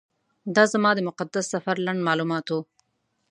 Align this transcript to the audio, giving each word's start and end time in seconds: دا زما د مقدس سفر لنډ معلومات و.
دا 0.55 0.63
زما 0.73 0.91
د 0.95 0.99
مقدس 1.09 1.45
سفر 1.53 1.75
لنډ 1.85 1.99
معلومات 2.07 2.45
و. 2.49 2.53